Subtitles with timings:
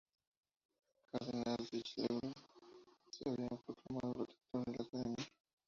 [1.11, 2.33] El cardenal Richelieu
[3.11, 5.25] se había proclamado protector de la Academia.